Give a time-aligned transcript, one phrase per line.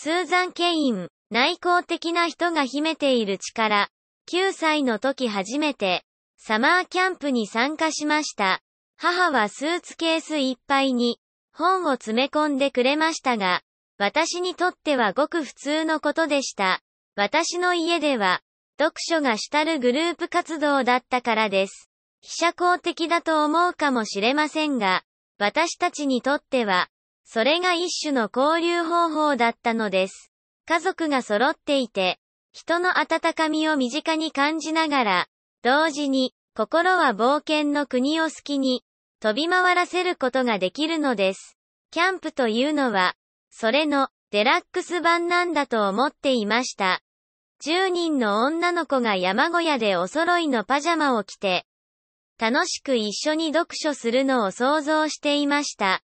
[0.00, 3.88] スーザン・ケイン、内向的な人が秘めている力。
[4.30, 6.04] 9歳の時初めて、
[6.36, 8.60] サマーキャンプに参加しました。
[8.96, 11.18] 母はスーツケースいっぱいに、
[11.52, 13.62] 本を詰め込んでくれましたが、
[13.98, 16.80] 私にとってはごく普通のことでした。
[17.16, 18.40] 私の家では、
[18.78, 21.90] 読書が主たるグループ活動だったからです。
[22.20, 25.02] 非社交的だと思うかもしれませんが、
[25.38, 26.88] 私たちにとっては、
[27.30, 30.32] それが一種の交流方法だったのです。
[30.66, 32.18] 家族が揃っていて、
[32.52, 35.26] 人の温かみを身近に感じながら、
[35.62, 38.82] 同時に、心は冒険の国を好きに、
[39.20, 41.58] 飛び回らせることができるのです。
[41.90, 43.14] キャンプというのは、
[43.50, 47.02] それの、デラックス版なんだと思っていました。
[47.62, 51.66] 10人の女の子が山小屋でお揃いのパジャマを着て、
[52.38, 56.00] 楽しく一緒に読書するのを想像していました。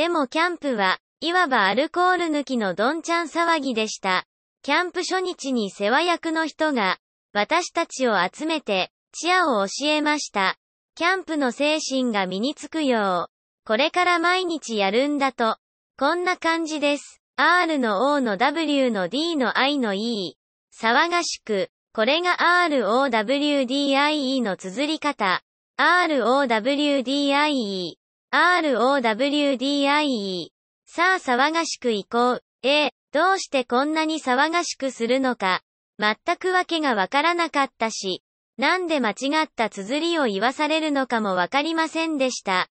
[0.00, 4.24] でもキャンプは、いわばアルコール抜きのどんちゃん騒ぎでした。
[4.62, 6.96] キャンプ初日に世話役の人が、
[7.34, 10.56] 私たちを集めて、チアを教えました。
[10.94, 13.32] キャンプの精神が身につくよう、
[13.66, 15.58] これから毎日やるんだと、
[15.98, 17.20] こんな感じです。
[17.36, 20.38] R の O の W の D の I の E。
[20.82, 22.38] 騒がしく、これが
[22.70, 25.42] ROWDIE の綴り方。
[25.76, 26.60] ROWDIE。
[28.32, 28.90] ROWDIE。
[30.86, 32.42] さあ騒がしく行こう。
[32.62, 35.62] えどうしてこんなに騒がしくするのか。
[35.98, 38.22] 全くわけがわからなかったし、
[38.56, 42.68] なんで間違った綴りを言わされるのかもわかりませんでした。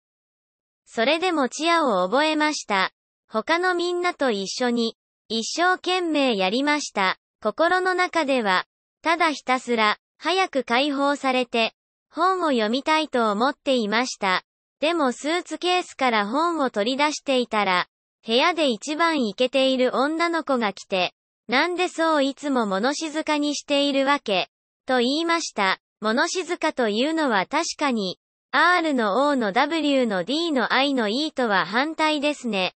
[0.85, 2.91] それでもチアを覚えました。
[3.27, 4.97] 他のみんなと一緒に、
[5.29, 7.17] 一生懸命やりました。
[7.41, 8.65] 心の中では、
[9.01, 11.73] ただひたすら、早く解放されて、
[12.09, 14.43] 本を読みたいと思っていました。
[14.85, 17.87] でもスーツケースから本を取り出していたら、
[18.23, 21.15] 部屋で一番イケている女の子が来て、
[21.47, 24.47] なんでそういつも物静かにしているわけ、
[24.85, 25.79] と言いました。
[26.01, 28.19] 物静かというのは確かに、
[28.51, 32.75] R の O の W の D の I の E とは反対ですね。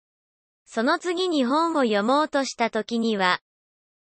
[0.65, 3.41] その次に本を読もうとした時には、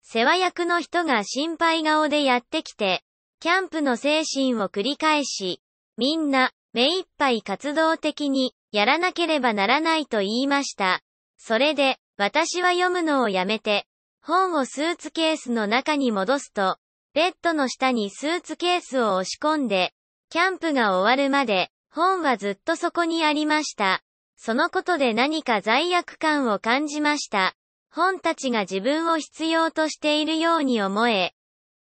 [0.04, 3.02] 世話役の人が心配顔でやってきて、
[3.40, 5.60] キャンプの精神を繰り返し、
[5.96, 11.00] みんな、目いっぱい活動的に、やらなければならないと言いました。
[11.36, 13.88] それで、私は読むのをやめて、
[14.22, 16.78] 本をスーツケースの中に戻すと、
[17.14, 19.92] ベッドの下にスーツケースを押し込んで、
[20.30, 24.04] キャンプが終わるまで、本はずっとそこにありました。
[24.36, 27.56] そのことで何か罪悪感を感じました。
[27.90, 31.32] 本たちが自分を必要としているように思え、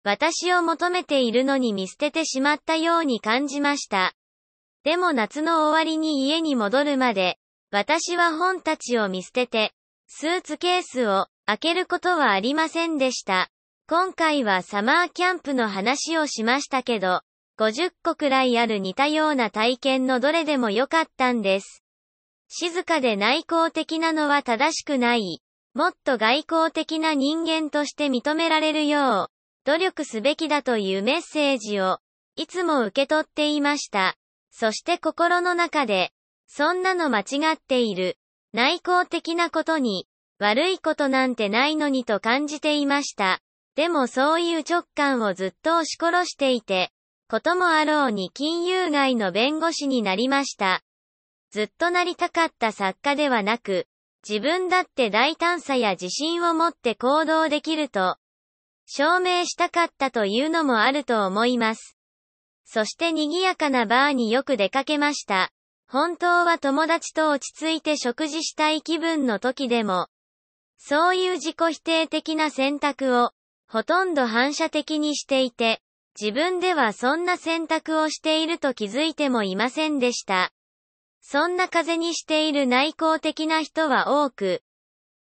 [0.05, 4.15] 私を求めているのに見捨ててしまったように感じました。
[4.85, 7.39] でも夏の終わりに家に戻るまで、
[7.71, 9.73] 私は本たちを見捨てて、
[10.07, 13.51] スーツケースを開けることはありませんでした。
[13.89, 17.21] 今回はサマーキャンプの話をしましたけど、
[17.59, 21.85] 50個くらいある似たような体験のどれでも良かったんです。
[22.49, 25.43] 静かで内向的なのは正しくない。
[25.75, 29.31] もっと外交的な人間として認められるよう、
[29.65, 31.99] 努力すべきだというメッセージを、
[32.37, 34.17] いつも受け取っていました。
[34.51, 36.13] そして心の中で、
[36.47, 38.19] そんなの間違っている。
[38.53, 43.41] 内向的なことに、悪いことなんてないのにと感じていました。
[43.77, 46.91] でもそういう直感をずっと押し殺していて、
[47.29, 50.83] こともあろうに金融街の弁護士になりました。
[51.53, 53.87] ずっとなりたかった作家ではなく、
[54.29, 58.17] 自分だって大胆さや自信を持って行動できると、
[58.87, 61.97] 証明したかったというのもあると思います。
[62.73, 65.51] そして賑やかなバーによく出かけました。
[65.89, 70.07] 本当は友達と落ち着いて食事したい気分の時でも、
[70.79, 73.33] そういう自己否定的な選択を、
[73.67, 75.83] ほとんど反射的にしていて、
[76.21, 80.53] 自分ではそんな選択をしていると気づいてもいませんでした。
[81.23, 84.63] そんな風にしている内向的な人は多く、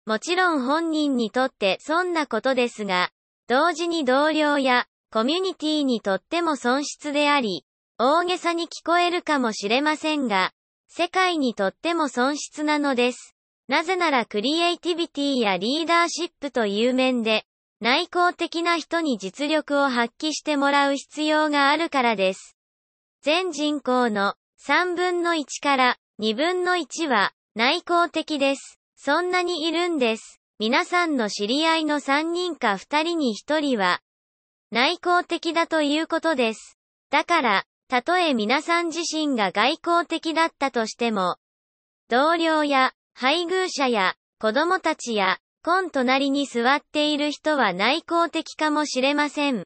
[0.05, 3.11] もちろん本人にとってそんなことですが、
[3.49, 7.67] 同時に同僚やコミュニティにとっても損失であり、
[7.99, 10.53] 大げさに聞こえるかもしれませんが、
[10.87, 13.35] 世界にとっても損失なのです。
[13.67, 17.45] なぜならクリエイティビティやリーダーシップという面で、
[17.79, 22.57] 内向的な人に実力を発揮してもらう必要があるからです。
[23.21, 24.33] 全人口の
[24.67, 28.79] 3分の1から2分の1は内向的です。
[28.95, 30.41] そんなにいるんです。
[30.57, 33.99] 皆さんの知り合いの3人か2人に1人は
[34.73, 36.79] 内向的だということです。
[37.11, 41.37] だから、たとえ皆さん自身が外交的だったとしても、
[42.09, 49.63] 同僚や配偶者や子供たちや今隣に座っている人は内向的かもしれません。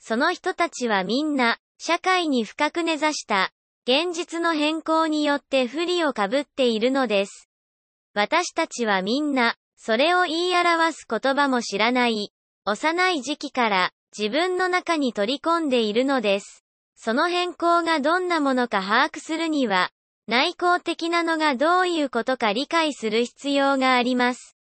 [0.00, 3.52] その人たちはみんな、社会に深く根ざした、
[3.88, 7.48] 現実の変更によって不利をかぶっているのです。
[8.12, 12.34] 私たちはみんな、それを言い表す言葉も知らない、
[12.66, 16.64] 幼い時期から自分の中に取り込んでいるのです。
[16.96, 19.90] その変更がどんなものか把握するには、
[20.26, 24.56] 内向的なのがどういうことか理解する必要があります。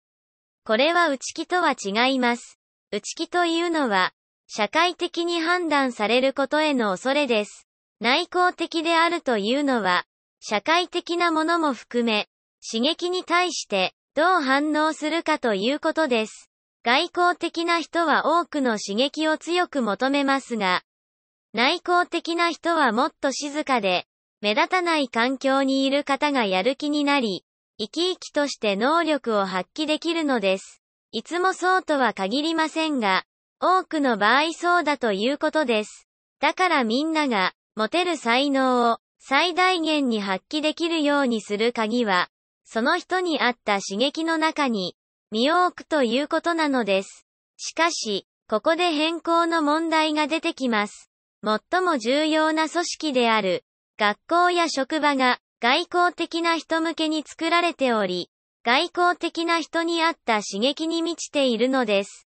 [0.66, 2.60] これは内気とは違います。
[2.92, 4.12] 内気というのは、
[4.48, 7.66] 社会的に判断されることへの恐れです。
[8.02, 10.06] 内向的であるというのは、
[10.42, 12.28] 社会的なものも含め、
[12.62, 16.52] 刺激に対してどう反応するかということです。
[16.85, 20.83] 外交的な人は多くの刺激を強く求めますが、
[21.51, 24.05] 内向的な人はもっと静かで、
[24.39, 27.43] 目立たない環境にいる方がやる気になり、
[27.79, 30.83] 生き生きとして能力を発揮できるのです。
[31.11, 33.23] いつもそうとは限りませんが、
[33.59, 36.07] 多くの場合そうだということです。
[36.39, 42.29] だからみんなが、持てる才能を最大限に発揮できるようにする鍵は、
[42.63, 44.95] その人に合った刺激の中に、
[45.31, 47.25] 身を置くということなのです。
[47.57, 51.10] しかし、ここで変更の問題が出てきます。
[51.44, 53.63] 最も重要な組織である、
[53.98, 58.30] 学校や職場が外交的な人向けに作られており、
[58.63, 62.28] 外交的な人に合った刺激に満ちているのです。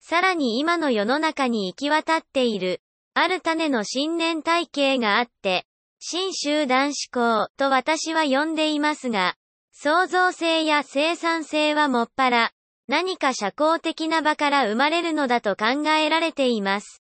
[0.00, 2.80] さらに今の世の中に行き渡っている、
[3.14, 5.66] ある種の信念体系があって、
[5.98, 9.36] 新集団思考と私は呼んでいますが、
[9.74, 12.52] 創造性や生産性はもっぱら、
[12.88, 17.02] 何か社交的な場から生まれるのだと考えられています。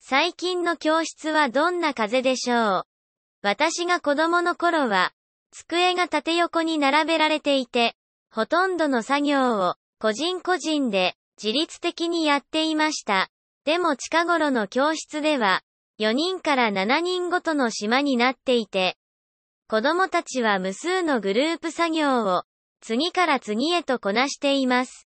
[0.00, 2.86] 最近の教室はどんな風でしょう？
[3.42, 5.12] 私が子供の頃は、
[5.52, 7.94] 机が縦横に並べられていて、
[8.30, 13.28] ほとんどの作業を個人個人で自律的にやっていました。
[13.64, 15.62] でも近頃の教室では、
[16.00, 18.96] 4人から7人ごとの島になっていて、
[19.68, 22.44] 子供たちは無数のグループ作業を
[22.80, 25.08] 次から次へとこなしています。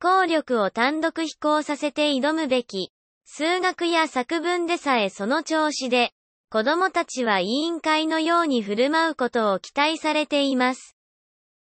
[0.00, 2.92] 思考力を単独飛行させて挑むべき。
[3.24, 6.12] 数学や作文でさえその調子で、
[6.50, 10.96] 子供たちは委員会のように振る舞うことを期待されています。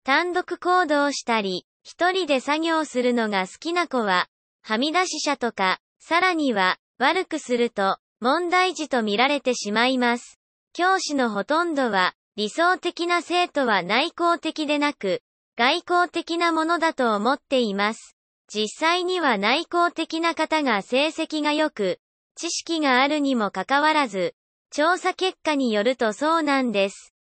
[0.04, 4.28] 単独行動したり、一人で作業するのが好きな子は、
[4.62, 10.40] はみ出し者とか、さらには、悪くすると、問題児と見られてしまいます。
[10.74, 15.22] 教師のほとんどは、理想的な生徒は内向的でなく、
[15.58, 18.16] 外向的なものだと思っています。
[18.48, 22.00] 実際には内向的な方が成績が良く、
[22.36, 24.34] 知識があるにもかかわらず、
[24.72, 27.14] 調査結果によるとそうなんです。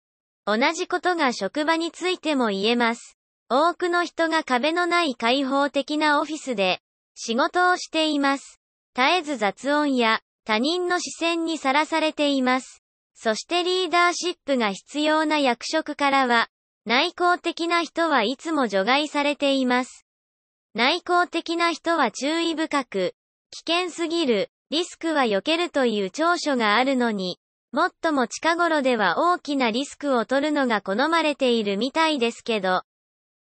[0.46, 3.18] 同じことが職場についても言えます。
[3.48, 6.80] 多くの人が壁のない開放的なオフィスで
[7.16, 8.60] 仕事をしています。
[8.94, 12.79] 絶えず雑音や他人の視線にさらされています。
[13.22, 16.48] そしてリーダーシップが必要な役職からは、
[16.86, 20.06] 内向的な人はいつも除外されています。
[20.72, 23.12] 内向的な人は注意深く、
[23.50, 27.38] 危険すぎる、リスクは避けるという長所があるのに、
[27.72, 32.84] もっとも近頃では大きなリスクを取るのが好まれているみたいですけど、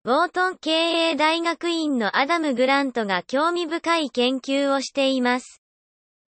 [0.05, 5.62] ウォートン経営大学院のアダム・グラントが興味深い研究をしています。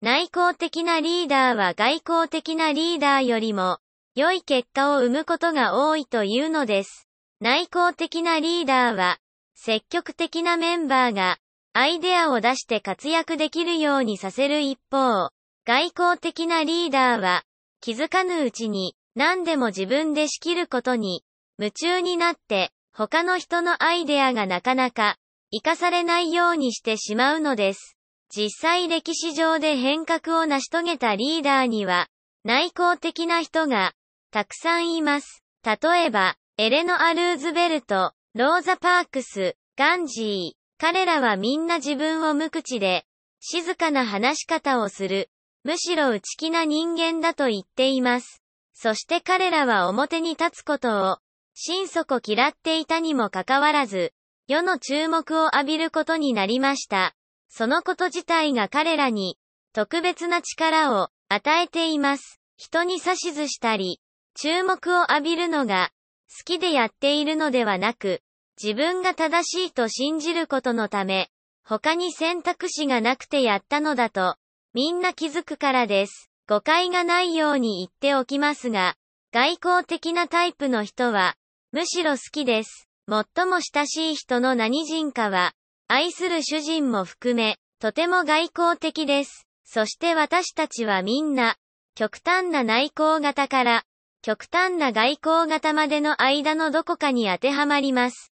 [0.05, 3.79] 内向的なリーダーは外向的なリーダーよりも、
[4.15, 7.09] 良い結果を生むことが多いというのです。
[7.41, 9.17] 内向的なリーダーは、
[9.55, 11.39] 積極的なメンバーが、
[11.73, 15.31] アイデアを出して活躍できるようにさせる一方、
[15.65, 17.43] 外交的なリーダーは、
[17.81, 21.25] 気づかぬうちに、何でも自分で仕切ることに、
[21.59, 25.17] 夢中になって、他の人のアイデアがなかなか、
[25.51, 27.97] 活かされないようにしてしまうのです。
[28.29, 32.09] 実際歴史上で変革を成し遂げたリーダーには、
[32.45, 33.93] 内向的な人が、
[34.31, 35.43] たくさんいます。
[35.65, 40.53] 例えば、エレノ・アルーズベルト、ローザ・パークス、ガンジー。
[40.79, 43.07] 彼らはみんな自分を無口で、
[43.41, 45.31] 静かな話し方をする。
[45.63, 48.43] むしろ内気な人間だと言っています。
[48.75, 51.19] そして彼らは表に立つことを、
[51.55, 54.13] 心底嫌っていたにもかかわらず、
[54.47, 57.15] 世の注目を浴びることになりました。
[57.57, 59.39] そのこと自体が彼らに
[59.73, 62.41] 特別な力を与えています。
[62.57, 64.01] 人に指図したり、
[64.35, 65.93] 注目を浴びるのが
[66.37, 68.23] 好きでやっているのではなく、
[68.61, 71.31] 自分が正しいと信じることのため、
[71.63, 74.35] 他に選択肢がなくてやったのだと、
[74.73, 76.33] みんな気づくからです。
[76.49, 78.97] 誤解がないように言っておきますが、
[79.33, 81.37] 外交的なタイプの人は、
[81.71, 82.89] むしろ好きです。
[83.09, 85.53] 最も親しい人の何人かは、
[85.87, 89.47] 愛する主人も含め、とても外交的です。
[89.65, 91.57] そして私たちはみんな、
[91.95, 93.85] 極端な内向型から、
[94.23, 98.33] 極端な外交型までの間のどこかに当てはまります。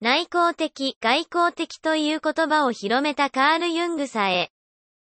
[0.00, 4.52] 内向的、外交的という言葉を広めたカール・ユングさえ、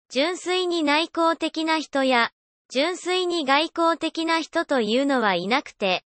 [0.09, 2.31] 純粋に内向的な人や、
[2.69, 6.03] 純粋に外交的な人というのはいなくて、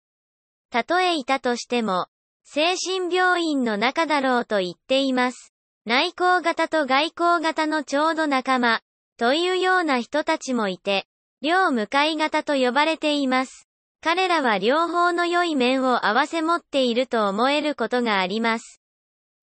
[0.71, 2.07] たとえいたとしても、
[2.43, 5.53] 精神病院の中だろうと言っています。
[5.89, 8.81] 内向型と外向型のちょうど仲間、
[9.17, 11.07] というような人たちもいて、
[11.41, 13.67] 両向かい型と呼ばれています。
[13.99, 18.83] 彼らは両方の良い面を合わせ持っていると思えることがあります。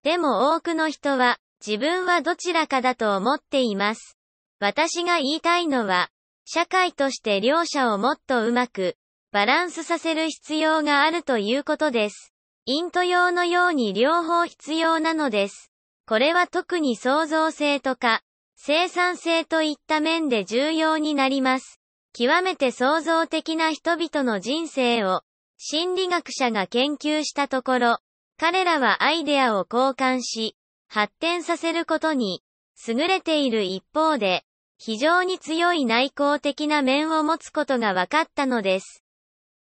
[0.04, 4.16] でも多くの人は、自分はどちらかだと思っています。
[4.60, 6.10] 私が言いたいのは、
[6.44, 8.94] 社会として両者をもっとうまく、
[9.32, 12.32] バランスさせる必要があるということです。
[12.66, 15.72] イント用のように両方必要なのです。
[16.08, 18.22] これは特に創造性とか、
[18.54, 21.80] 生産性といった面で重要になります。
[22.12, 25.22] 極めて創造的な人々の人生を、
[25.58, 27.98] 心理学者が研究したところ、
[28.38, 30.56] 彼らはアイデアを交換し、
[30.88, 32.42] 発展させることに、
[32.86, 34.44] 優れている一方で、
[34.78, 39.02] 非常に強い内向的な面を持つことが分かったのです。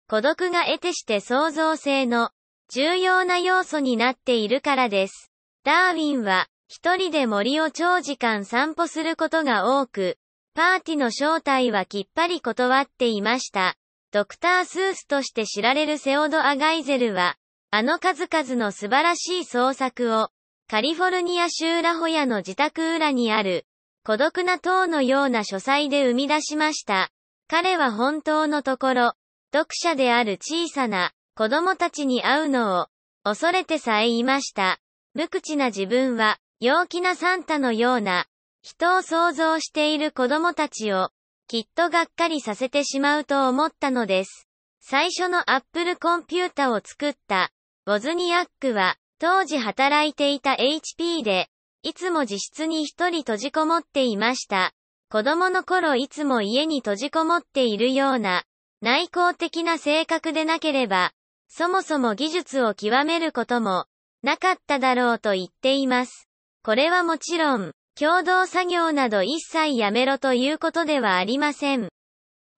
[0.07, 2.31] 孤独が得てして創造性の
[2.73, 5.30] 重要な要素になっているからです。
[5.63, 10.17] ダーウィンは一人で森を長時間散歩することが多く、
[10.55, 13.75] パーティの招待はきっぱり断っていました。
[14.11, 17.35] ドクター・スースとして知られるセオド・アガイゼルは、
[17.69, 20.29] あの数々の素晴らしい創作を、
[20.67, 23.67] カリフォルニア州ラホヤの自宅裏にある、
[24.03, 27.11] 孤独な塔のような書斎で生み出しました。
[27.47, 29.13] 彼は本当のところ、
[29.53, 32.87] 読者である小さな子供たちに会うのを
[33.23, 34.79] 恐れてさえいました。
[35.13, 38.25] 無口な自分は陽気なサンタのような
[38.61, 41.09] 人を想像している子供たちを
[41.47, 44.47] きっとがっかりさせてしまうと思ったのです。
[44.79, 47.51] 最初のアップルコンピュータを作った
[47.85, 51.49] ウォズニアックは当時働いていた HP で
[51.83, 54.71] いつも自室に一人閉じこもっていました。
[55.09, 58.43] 子供の頃いつも家に閉じこもっているような、
[58.81, 61.11] 内向的な性格でなければ、
[61.47, 63.87] そもそも技術を極めることも、
[64.23, 66.27] なかっただろうと言っています。
[66.63, 71.89] これはもちろん、共同作業など一切やめろということではありません。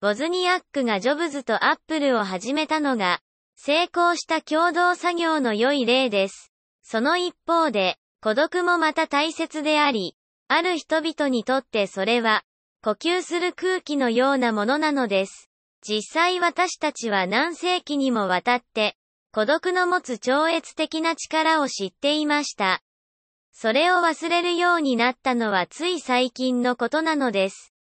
[0.01, 3.21] ボズニアックがジョブズとアップルを始めたのが、
[3.55, 6.51] 成功した共同作業の良い例です。
[6.81, 10.17] その一方で、孤独もまた大切であり、
[10.49, 12.43] ある人々にとってそれは、
[12.83, 15.49] 呼吸する空気のようなものなのです。
[15.81, 18.97] 実際私たちは何世紀にもわたって、
[19.35, 22.83] 孤独の持つ超越的な力を知っていました。
[23.51, 27.73] それを忘れるようになったのはつい最近のことなのです。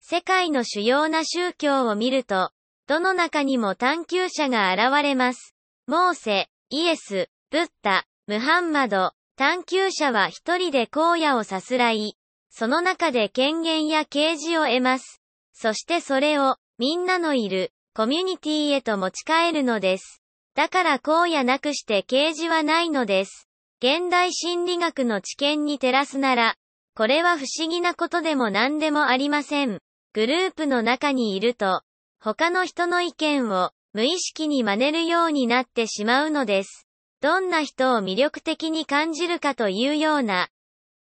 [0.00, 2.50] 世界の主要な宗教を見ると、
[2.86, 5.54] どの中にも探求者が現れます。
[5.86, 12.16] モーセ、イエス、ブッダ、ムハンマド、探求者は一人で荒野をさすらい、
[12.48, 15.20] その中で権限や啓示を得ます。
[15.52, 20.22] そしてそれを、みんなのいる、コミュニティへと持ち帰るのです。
[20.56, 23.46] だから荒野なくして啓示はないのです。
[23.78, 26.56] 現代心理学の知見に照らすなら、
[26.94, 29.80] これは不思議なことでも何でもありません。
[30.14, 31.82] グループの中にいると、
[32.18, 36.86] 他の人の意見を無意識に真似るようになってしまうのです。
[37.20, 40.48] どんな人を魅力的に感じるかというような、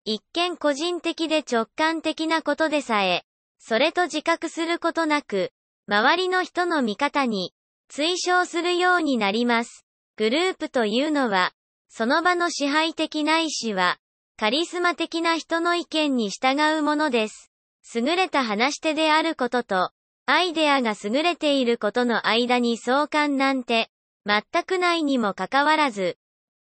[0.05, 3.25] 一見個人的で直感的なことでさえ、
[3.59, 5.51] それと自覚することなく、
[5.87, 7.55] 周りの人の見方に、
[7.91, 9.85] 推奨するようになります。
[10.17, 11.53] グループというのは、
[11.89, 13.99] その場の支配的な意志は、
[14.37, 17.51] カリスマ的な人の意見に従うものです。
[17.95, 19.91] 優れた話し手であることと、
[20.27, 23.91] アイデアが優れていることの間に相関なんて、
[24.25, 26.17] 全くないにもかかわらず、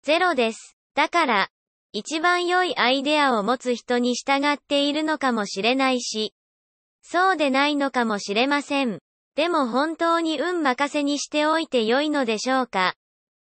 [0.03, 0.77] ゼロです。
[0.95, 1.49] だから、
[1.91, 6.33] 一番良いアイデアを持つ人に従っているのかもしれないし、
[7.01, 8.99] そうでないのかもしれません。
[9.35, 12.95] でも本当に運任せにしておいて良いのでしょうか？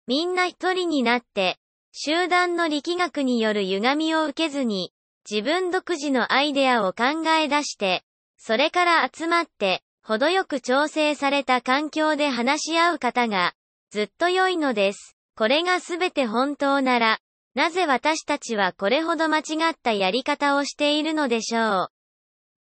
[0.06, 1.58] みんな一人になって、
[1.92, 4.92] 集団の力学による歪みを受けずに、
[5.30, 8.02] 自分独自のアイデアを考え出して、
[8.38, 13.52] それから集まって、程よく調整された環境で話し合う方が、
[13.90, 15.16] ずっと良いのです。
[15.36, 17.20] これがすべて本当なら、
[17.54, 21.88] なぜ私たちはこれほど間違ったやり方をしているのでしょう？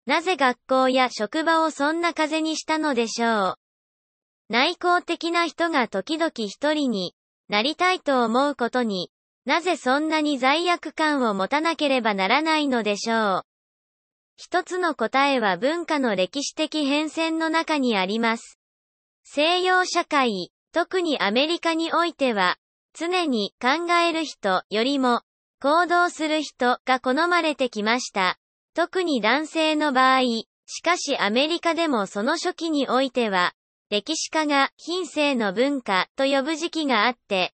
[0.06, 3.54] なぜ学校や職場をそんな風にしたのでしょう？
[4.48, 7.16] 内向的な人が時々一人に
[7.48, 9.10] なりたいと思うことに、
[9.44, 13.42] なぜそんなに罪悪感を持たなければならないのでしょう？
[14.36, 18.60] 一つの答えは文化の歴史的変遷の中にあります。
[19.24, 22.58] 西洋社会、特にアメリカにおいては、
[22.94, 25.22] 常に考える人よりも
[25.60, 28.38] 行動する人が好まれてきました。
[28.76, 30.20] 特に男性の場合、
[30.66, 33.54] しかしアメリカでもその初期においては、
[33.88, 37.54] 歴史家が品性の文化と呼ぶ時期があって、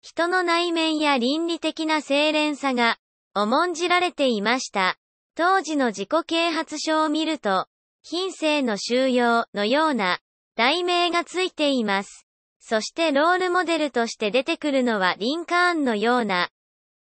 [0.00, 2.96] 人の内面や倫理的な清廉さが
[3.34, 4.96] 重んじられていました。
[5.34, 7.66] 当時の自己啓発書を見ると、
[8.02, 10.20] 品性の収容のような
[10.56, 12.26] 題名がついています。
[12.60, 16.48] そしてロールモデルとして出てくるのはリンカーンのような、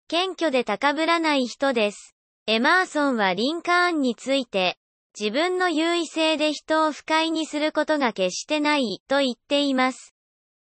[0.07, 2.12] 謙虚で高ぶらない人です。
[2.45, 4.77] エマーソンはリンカーンについて、
[5.17, 10.13] 自分の優位性で人を不快にすることが決してないと言っています。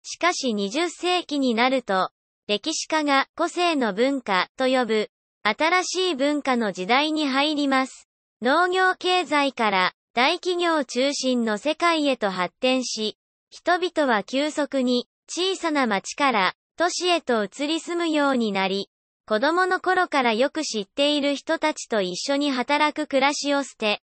[0.05, 2.11] しかし20世紀になると、
[2.47, 5.11] 歴史家が個性の文化と呼ぶ、
[5.43, 8.09] 新しい文化の時代に入ります。
[8.41, 13.19] 農業経済から大企業中心の世界へと発展し、
[13.51, 18.89] 人々は急速に小さな町から都市へと移り住むようになり、
[19.29, 24.01] 子供の頃からよく知っている人たちと一緒に働く暮らしを捨て、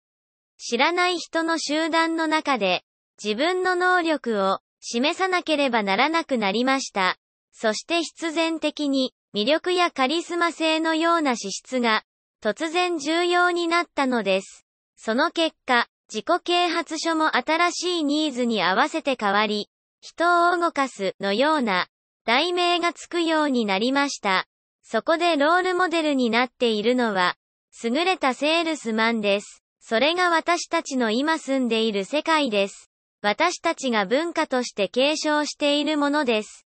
[0.59, 2.85] 知らない人の集団の中で
[3.23, 7.17] 自分の能力を示さなければならなくなりました。
[7.51, 12.03] そして必然的に魅力やカリスマ性のような資質が
[12.43, 14.67] 突然重要になったのです。
[14.97, 19.71] その結果、自己啓発書も新しいニーズに合わせて変わり、
[20.03, 21.87] 人を動かすのような
[22.27, 24.47] 題名がつくようになりました。
[24.89, 27.35] そこでロールモデルになっているのは、
[27.83, 29.65] 優れたセールスマンです。
[29.81, 32.89] それが私たちの今住んでいる世界です。
[33.21, 36.67] 私たちが文化として継承しているものです。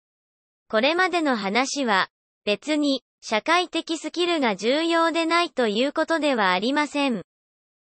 [0.69, 2.09] これまでの話は、
[2.45, 7.23] 別に、社会的スキルが重要でないということではありません。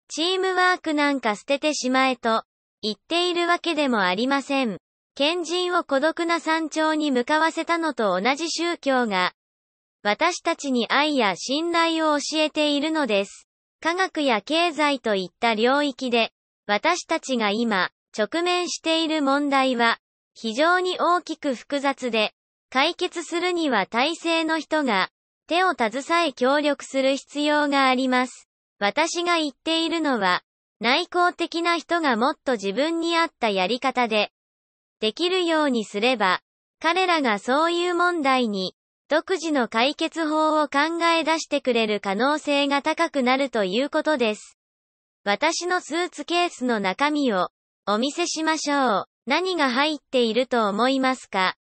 [0.09, 2.45] チームワークなんか捨ててしまえと
[2.81, 4.79] 言っているわけでもありません。
[5.15, 9.35] 賢人を孤独な山頂に向かわせたのと同じ宗教が、
[10.05, 13.47] 私たちに愛や信頼を教えているのです。
[13.81, 16.33] 科学や経済といった領域で、
[16.67, 19.99] 私たちが今、直面している問題は、
[20.35, 22.33] 非常に大きく複雑で、
[22.69, 25.11] 解決するには体制の人が、
[25.47, 28.49] 手を携え協力する必要があります。
[28.81, 30.43] 私が言っているのは、
[30.81, 34.33] 内向的な人がもっと自分に合ったやり方で、
[34.99, 36.41] できるようにすれば、
[36.81, 38.75] 彼らがそういう問題に、
[39.13, 44.57] 独自の解決法を考え出してくれる可能性が高くなるということです。
[45.23, 47.51] 私のスーツケースの中身を、
[47.87, 49.05] お見せしましょう。
[49.27, 51.57] 何が入っていると思いますか？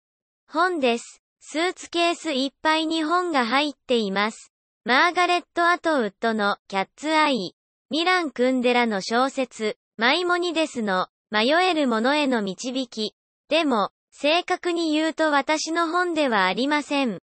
[0.48, 1.22] 本です。
[1.38, 4.52] スーツケースいっぱいに本が入っています。
[4.85, 7.54] マーガレット・アトウッドのキャッツ・アイ、
[7.90, 13.14] ミラン・クンデラの小説、マイモニデスの迷えるものへの導き。
[13.48, 17.20] でも、正確に言うと私の本ではありません。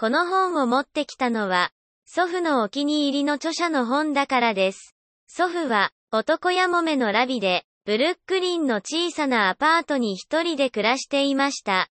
[0.00, 1.72] この本を持ってきたのは、
[2.06, 4.96] 祖父のお気に入りの著者の本だからです。
[5.26, 11.90] 祖父は、男やもめのラビで、ブルックリンの小さなアパートに一人で暮らしていました。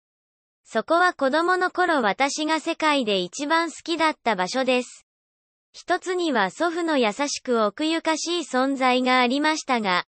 [0.65, 5.07] そこは子供の頃私が世界で一番好きだった場所です。
[5.73, 10.05] 一つには祖父の優しく奥ゆかしい存在がありましたが、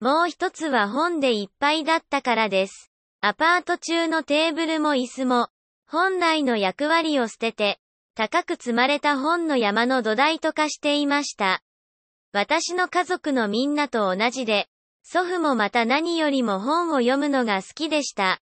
[0.00, 2.90] もう一つは本でいっぱいだったからです。
[3.20, 5.50] アパート中のテーブルも椅子も、
[5.90, 7.78] 本来の役割を捨てて、
[8.14, 11.62] 高く積まれた本の山の土台と化していました。
[12.32, 14.68] 私の家族のみんなと同じで、
[15.02, 18.42] 祖父もまた何よりも本を読むのが好きでした。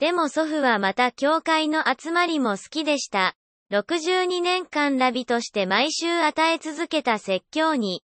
[0.00, 3.36] でも祖父はまた教会の集まりも好きでした。
[3.72, 8.02] 62年間ラビとして毎週与え続けた説教に、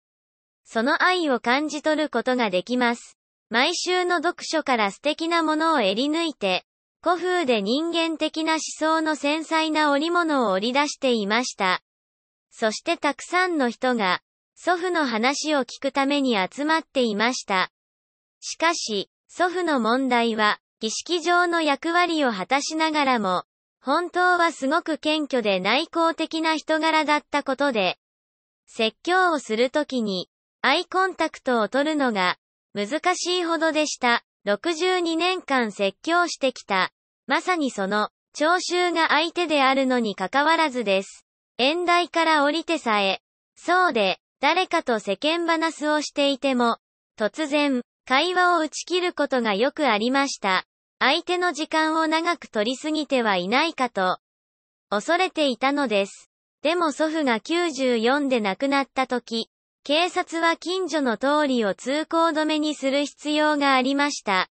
[0.63, 3.17] その愛を感じ取ることができます。
[3.49, 6.65] 毎週の読書から素敵なものを襟抜いて、
[7.01, 11.81] 古風で人間的な思想の繊細な織物を織り出していました。
[12.51, 14.21] そしてたくさんの人が、
[14.55, 17.71] 祖父の話を聞くために集まっていました。
[18.41, 23.45] しかし、祖父の問題は、儀式上の役割を果たしながらも、
[23.81, 27.97] 本当はすごく謙虚で内向的な人柄だったことで、
[28.65, 30.29] 説教をするときに、
[30.61, 32.37] アイコンタクトを取るのが、
[32.73, 34.25] 難しいほどでした。
[34.47, 36.91] 62年間説教してきた。
[37.27, 41.25] まさにその、聴衆が相手であるのに関わらずです。
[41.57, 43.21] 演台から降りてさえ、
[43.55, 46.77] そうで、誰かと世間話をしていても、
[47.17, 50.65] 突然、会話を打ち切ることがよくありました。
[50.99, 54.19] 相手の時間を長く取りすぎてはいないかと。
[54.89, 56.29] 恐れていたのです。
[56.61, 59.49] でも祖父が94で亡くなった時、
[59.83, 64.49] 警察は近所の通りを通行止めにする必要がありました。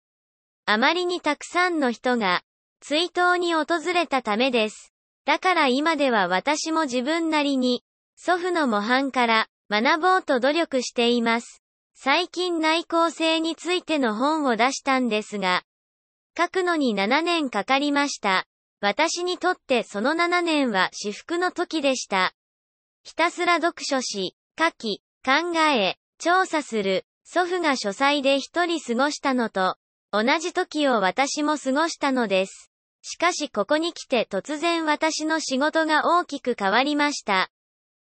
[0.65, 2.43] あまりにたくさんの人が、
[2.81, 4.93] 追悼に訪れたためです。
[5.25, 7.83] だから今では私も自分なりに、
[8.17, 11.62] 祖父の模範から学ぼうと努力しています。
[11.95, 15.65] 最近内向性についての本を出したんですが、
[16.39, 18.47] 書くのに7年かかりました。
[18.81, 22.33] 私にとってその7年は至福の時でした。
[23.03, 29.77] ひたすら読書し、書き、考え、調査する、祖父が書斎で一人過ごしたのと、
[30.12, 32.71] 同じ時を私も過ごしたのです。
[33.03, 37.51] しかしここに来て突然私の仕事が大きく変わりました。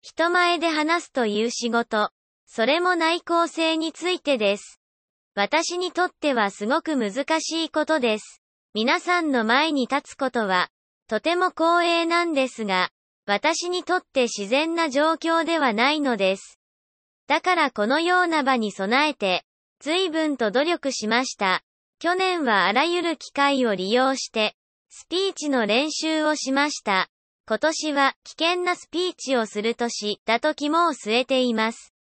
[0.03, 2.11] 人前で話すという仕事、
[2.45, 4.79] それも内向性についてです。
[5.33, 8.43] 私にとってはすごく難しいことです。
[8.75, 10.69] 皆さんの前に立つことは、
[11.07, 12.91] とても光栄なんですが、
[13.25, 16.58] 私にとって自然な状況ではないのです。
[17.29, 19.43] だからこのような場に備えて、
[19.79, 21.61] 随分と努力しました。
[21.99, 24.55] 去年はあらゆる機会を利用して、
[24.89, 27.07] スピーチの練習をしました。
[27.47, 31.93] 今年は危険なスピーチをする年だと肝を据えています。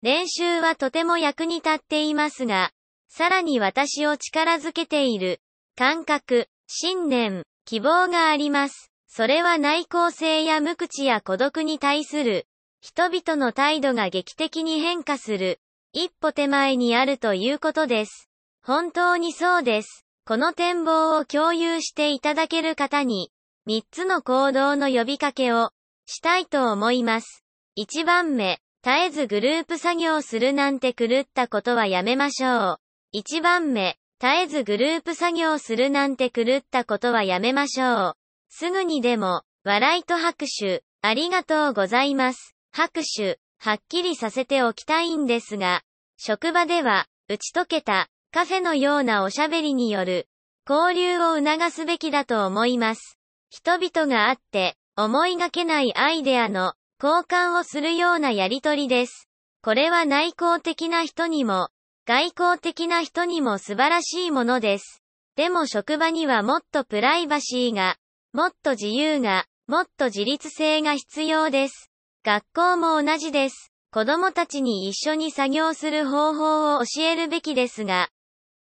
[0.00, 2.70] 練習はとても役に立っていますが、
[3.10, 5.42] さらに私を力づけている
[5.76, 8.90] 感覚、信念、希望があります。
[9.08, 12.46] それは内向性や無口や孤独に対する
[12.80, 15.60] 人々の態度が劇的に変化する
[15.92, 18.28] 一歩手前にあるということです。
[18.62, 20.04] 本当にそうです。
[20.24, 23.32] この展望を共有していただける方に
[23.66, 25.70] 3つの行動の呼びかけを
[26.06, 27.44] したいと思います。
[27.78, 32.80] 1番目、絶えずグループ作業するなんて狂ったことはやめましょう。
[33.14, 38.16] 1番目、絶えずグループ作業するなんて狂ったことはやめましょう。
[38.50, 42.57] すぐにでも、笑いと拍手、ありがとうございます。
[42.72, 45.82] 拍手、はっきりさせておきたいんですが、
[46.16, 50.28] 職場では、打ち解けた、カフェのようなおしゃべりによる、
[50.68, 53.18] 交流を促すべきだと思います。
[53.50, 59.28] 人々があって、思いがけないアイデアの、交換をするようなやりとりです。
[59.62, 61.70] これは内向的な人にも、
[62.06, 65.02] 外交的な人にも素晴らしいものです。
[65.36, 67.96] でも職場にはもっとプライバシーが、
[68.32, 71.90] もっと自由が、もっと自立性が必要です。
[72.24, 73.72] 学校も同じです。
[73.92, 78.08] 子供たちに一緒に作業する方法を教えるべきですが、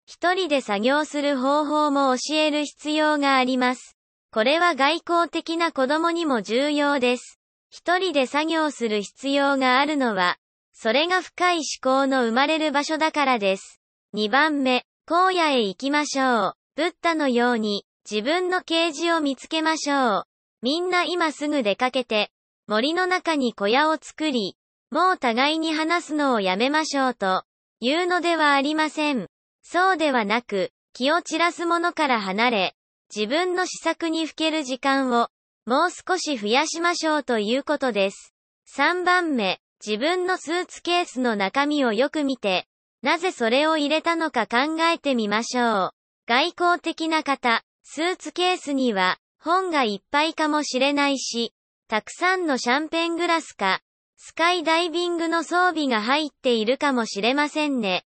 [0.06, 3.96] 一人で作業する方法も教える必要があります。
[4.32, 7.38] これは外交的な子供にも重要です。
[7.70, 10.36] 一人で作業する必要があるのは、
[10.72, 13.80] それが深い思考の生まれる場所だからです。
[14.14, 16.54] 2番目、荒野へ行きましょう。
[16.76, 20.24] ブッダのように、自分の啓示を見つけましょう。
[20.62, 22.30] みんな今すぐ出かけて、
[22.66, 24.56] 森の中に小屋を作り、
[24.90, 27.44] もう互いに話すのをやめましょうと、
[27.80, 29.28] 言うのではありません。
[29.62, 32.76] そうではなく、気を散らすものから離れ、
[33.14, 35.28] 自分の施策にふける時間を、
[35.66, 38.34] もう少し増やしましょうということです。
[38.78, 42.66] 3番目、自分のスーツケースの中身をよく見て、
[43.02, 45.90] なぜそれを入れたのか考えてみましょう。
[46.26, 51.52] 外交的な方、スーツケースには、本がいっぱいかもしれないし、
[51.86, 53.80] たくさんのシャンペングラスか、
[54.16, 58.04] スカイダイビングの装備が入っているかもしれませんね。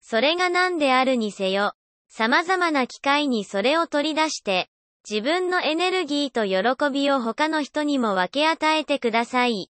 [0.00, 1.74] それが何であるにせよ、
[2.08, 4.70] 様々な機会にそれを取り出して、
[5.08, 9.70] 自分のエネルギーと喜びを他の人にも分け与えてください。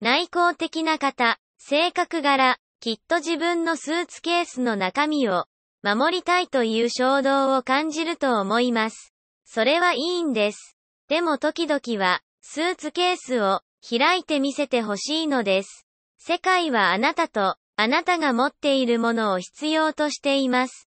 [0.00, 5.46] 内向的な方、性格柄、きっと自分のスーツケースの中身を
[5.82, 9.14] 守りたいという衝動を感じると思います。
[9.44, 10.76] それはいいんです。
[11.08, 15.86] でも時々は、スーツケースを開いてみせてほしいのです。
[16.18, 20.88] 世界はあなたと、あなたが持っているものを必要としています。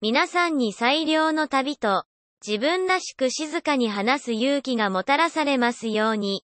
[0.00, 2.04] 皆さんに最良の旅と、
[2.44, 6.42] 自分らしく静かに話す勇気がもたらされますように。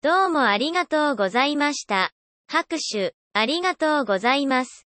[0.00, 2.12] どうもありがとうございました。
[2.48, 4.85] 拍手、ありがとうございます。